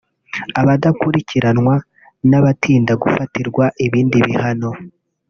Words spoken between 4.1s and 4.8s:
bihano